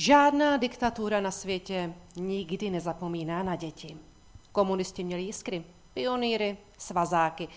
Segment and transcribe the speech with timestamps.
[0.00, 3.96] Žádná diktatura na světě nikdy nezapomíná na děti.
[4.52, 7.48] Komunisti měli jiskry, pionýry, svazáky,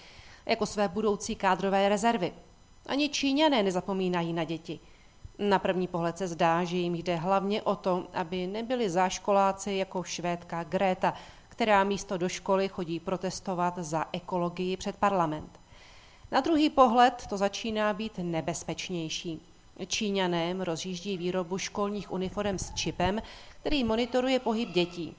[0.45, 2.33] jako své budoucí kádrové rezervy.
[2.85, 4.79] Ani Číňané nezapomínají na děti.
[5.39, 10.03] Na první pohled se zdá, že jim jde hlavně o to, aby nebyli záškoláci jako
[10.03, 11.13] švédka Greta,
[11.49, 15.59] která místo do školy chodí protestovat za ekologii před parlament.
[16.31, 19.50] Na druhý pohled to začíná být nebezpečnější.
[19.87, 23.21] Číňané rozjíždí výrobu školních uniform s čipem,
[23.59, 25.15] který monitoruje pohyb dětí.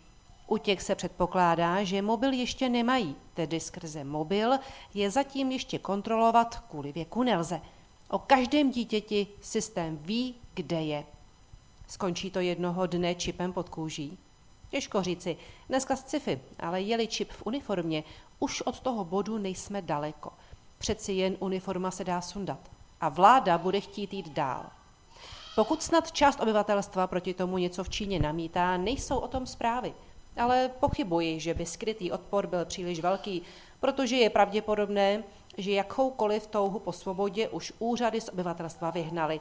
[0.47, 4.53] U těch se předpokládá, že mobil ještě nemají, tedy skrze mobil
[4.95, 7.61] je zatím ještě kontrolovat kvůli věku nelze.
[8.09, 11.05] O každém dítěti systém ví, kde je.
[11.89, 14.19] Skončí to jednoho dne čipem pod kůží?
[14.71, 15.37] Těžko říci,
[15.69, 18.05] dneska sci-fi, ale jeli čip v uniformě,
[18.39, 20.33] už od toho bodu nejsme daleko.
[20.79, 22.72] Přeci jen uniforma se dá sundat
[23.03, 24.67] a vláda bude chtít jít dál.
[25.55, 29.95] Pokud snad část obyvatelstva proti tomu něco v Číně namítá, nejsou o tom zprávy.
[30.37, 33.43] Ale pochybuji, že by skrytý odpor byl příliš velký,
[33.81, 35.25] protože je pravděpodobné,
[35.57, 39.41] že jakoukoliv touhu po svobodě už úřady z obyvatelstva vyhnali.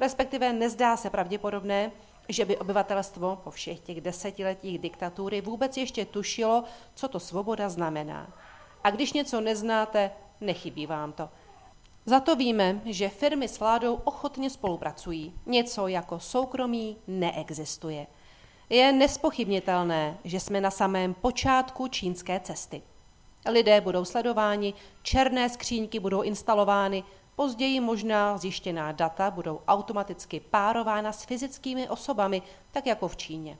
[0.00, 1.92] Respektive nezdá se pravděpodobné,
[2.28, 8.32] že by obyvatelstvo po všech těch desetiletích diktatury vůbec ještě tušilo, co to svoboda znamená.
[8.84, 10.10] A když něco neznáte,
[10.40, 11.28] nechybí vám to.
[12.06, 15.34] Za to víme, že firmy s vládou ochotně spolupracují.
[15.46, 18.06] Něco jako soukromí neexistuje.
[18.70, 22.82] Je nespochybnitelné, že jsme na samém počátku čínské cesty.
[23.50, 27.04] Lidé budou sledováni, černé skříňky budou instalovány,
[27.36, 33.58] později možná zjištěná data budou automaticky párována s fyzickými osobami, tak jako v Číně.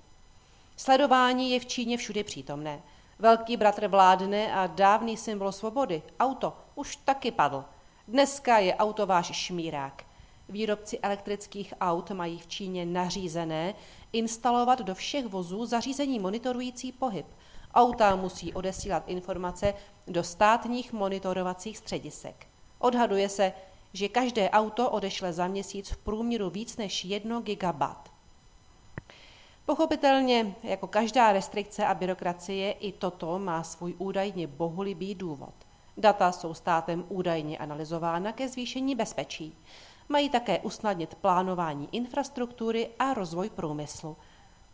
[0.77, 2.83] Sledování je v Číně všude přítomné.
[3.19, 7.65] Velký bratr vládne a dávný symbol svobody, auto, už taky padl.
[8.08, 10.05] Dneska je auto váš šmírák.
[10.48, 13.75] Výrobci elektrických aut mají v Číně nařízené
[14.12, 17.27] instalovat do všech vozů zařízení monitorující pohyb.
[17.75, 19.75] Auta musí odesílat informace
[20.06, 22.47] do státních monitorovacích středisek.
[22.78, 23.53] Odhaduje se,
[23.93, 28.09] že každé auto odešle za měsíc v průměru víc než 1 gigabat.
[29.66, 35.54] Pochopitelně, jako každá restrikce a byrokracie, i toto má svůj údajně bohulibý důvod.
[35.97, 39.56] Data jsou státem údajně analyzována ke zvýšení bezpečí.
[40.08, 44.16] Mají také usnadnit plánování infrastruktury a rozvoj průmyslu.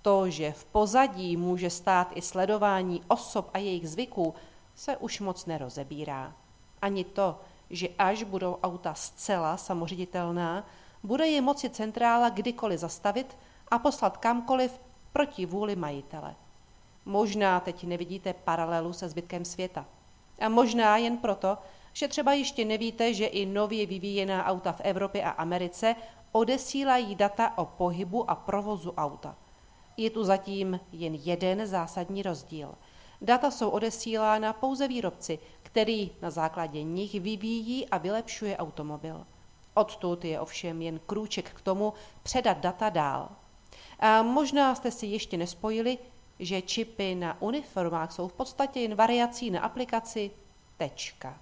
[0.03, 4.35] To, že v pozadí může stát i sledování osob a jejich zvyků,
[4.75, 6.33] se už moc nerozebírá.
[6.83, 7.41] Ani to,
[7.71, 10.67] že až budou auta zcela samoředitelná,
[11.03, 13.37] bude je moci centrála kdykoliv zastavit
[13.69, 14.81] a poslat kamkoliv
[15.13, 16.35] proti vůli majitele.
[17.05, 19.87] Možná teď nevidíte paralelu se zbytkem světa.
[20.39, 21.59] A možná jen proto,
[21.93, 25.97] že třeba ještě nevíte, že i nově vyvíjená auta v Evropě a Americe
[26.33, 29.37] odesílají data o pohybu a provozu auta.
[29.97, 32.75] Je tu zatím jen jeden zásadní rozdíl.
[33.21, 39.27] Data jsou odesílána pouze výrobci, který na základě nich vyvíjí a vylepšuje automobil.
[39.75, 43.29] Odtud je ovšem jen krůček k tomu předat data dál.
[43.99, 45.99] A možná jste si ještě nespojili,
[46.39, 50.31] že čipy na uniformách jsou v podstatě jen variací na aplikaci
[50.77, 51.39] tečka.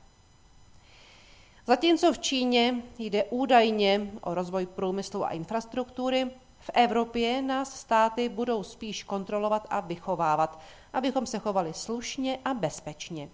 [1.67, 8.63] Zatímco v Číně jde údajně o rozvoj průmyslu a infrastruktury, v Evropě nás státy budou
[8.63, 10.61] spíš kontrolovat a vychovávat,
[10.93, 13.29] abychom se chovali slušně a bezpečně.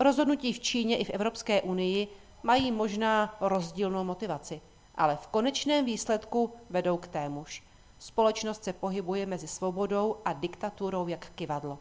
[0.00, 2.08] Rozhodnutí v Číně i v Evropské unii
[2.42, 4.60] mají možná rozdílnou motivaci,
[4.94, 7.62] ale v konečném výsledku vedou k témuž.
[8.02, 11.78] Společnost se pohybuje mezi svobodou a diktaturou jak kivadlo.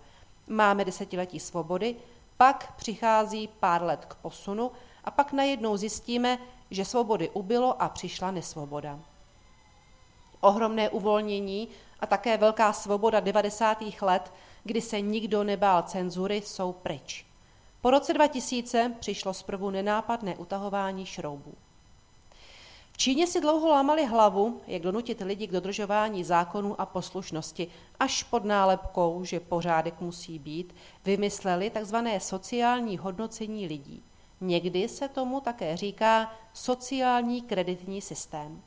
[0.48, 1.96] Máme desetiletí svobody,
[2.38, 4.72] pak přichází pár let k posunu
[5.04, 6.38] a pak najednou zjistíme,
[6.72, 9.00] že svobody ubylo a přišla nesvoboda.
[10.42, 11.68] Ohromné uvolnění
[12.00, 13.78] a také velká svoboda 90.
[14.02, 17.26] let, kdy se nikdo nebál cenzury, jsou pryč.
[17.82, 21.54] Po roce 2000 přišlo zprvu nenápadné utahování šroubů.
[23.02, 27.68] Číně si dlouho lámali hlavu, jak donutit lidi k dodržování zákonů a poslušnosti,
[28.00, 30.76] až pod nálepkou, že pořádek musí být,
[31.06, 31.96] vymysleli tzv.
[32.18, 34.04] sociální hodnocení lidí.
[34.42, 38.62] Někdy se tomu také říká sociální kreditní systém.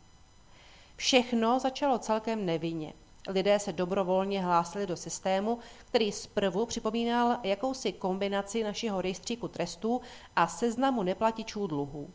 [0.97, 2.93] Všechno začalo celkem nevinně.
[3.29, 10.01] Lidé se dobrovolně hlásili do systému, který zprvu připomínal jakousi kombinaci našeho rejstříku trestů
[10.37, 12.11] a seznamu neplatičů dluhů.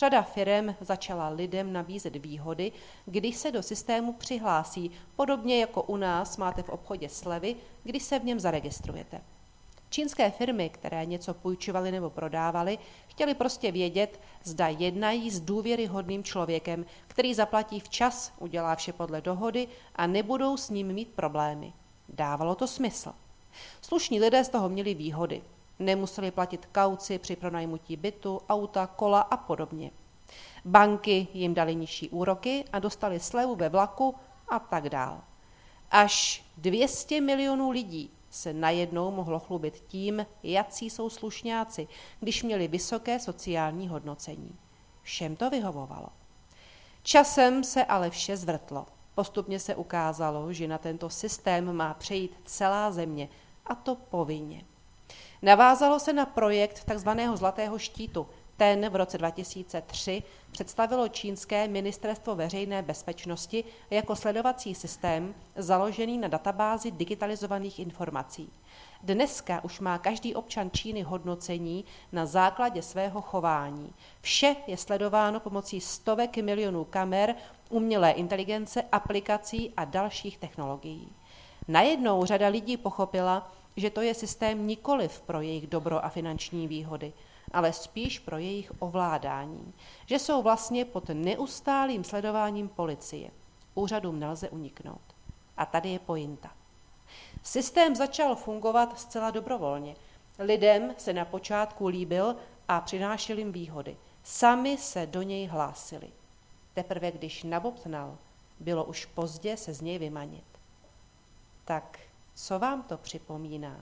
[0.00, 2.72] Řada firem začala lidem nabízet výhody,
[3.06, 8.18] když se do systému přihlásí, podobně jako u nás máte v obchodě slevy, když se
[8.18, 9.20] v něm zaregistrujete.
[9.90, 16.86] Čínské firmy, které něco půjčovaly nebo prodávaly, chtěli prostě vědět, zda jednají s důvěryhodným člověkem,
[17.06, 21.72] který zaplatí včas, udělá vše podle dohody a nebudou s ním mít problémy.
[22.08, 23.12] Dávalo to smysl.
[23.80, 25.42] Slušní lidé z toho měli výhody.
[25.80, 29.90] Nemuseli platit kauci při pronajmutí bytu, auta, kola a podobně.
[30.64, 34.14] Banky jim dali nižší úroky a dostali slevu ve vlaku
[34.48, 35.20] a tak dál.
[35.90, 41.88] Až 200 milionů lidí se najednou mohlo chlubit tím, jací jsou slušňáci,
[42.20, 44.56] když měli vysoké sociální hodnocení.
[45.02, 46.08] Všem to vyhovovalo.
[47.02, 48.86] Časem se ale vše zvrtlo.
[49.14, 53.28] Postupně se ukázalo, že na tento systém má přejít celá země,
[53.66, 54.64] a to povinně.
[55.42, 57.08] Navázalo se na projekt tzv.
[57.34, 58.26] Zlatého štítu.
[58.56, 66.90] Ten v roce 2003 představilo čínské ministerstvo veřejné bezpečnosti jako sledovací systém založený na databázi
[66.90, 68.52] digitalizovaných informací.
[69.02, 73.92] Dneska už má každý občan Číny hodnocení na základě svého chování.
[74.20, 77.34] Vše je sledováno pomocí stovek milionů kamer,
[77.68, 81.12] umělé inteligence, aplikací a dalších technologií.
[81.68, 87.12] Najednou řada lidí pochopila, že to je systém nikoliv pro jejich dobro a finanční výhody,
[87.52, 89.74] ale spíš pro jejich ovládání,
[90.06, 93.30] že jsou vlastně pod neustálým sledováním policie.
[93.74, 95.00] Úřadům nelze uniknout.
[95.56, 96.50] A tady je pointa.
[97.42, 99.96] Systém začal fungovat zcela dobrovolně.
[100.38, 102.36] Lidem se na počátku líbil
[102.68, 103.96] a přinášel jim výhody.
[104.22, 106.10] Sami se do něj hlásili.
[106.74, 108.18] Teprve když nabobtnal,
[108.60, 110.44] bylo už pozdě se z něj vymanit.
[111.64, 111.98] Tak
[112.34, 113.76] co vám to připomíná?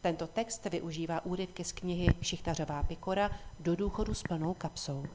[0.00, 3.30] Tento text využívá úryvky z knihy Šichtařová pikora
[3.60, 5.06] do důchodu s plnou kapsou.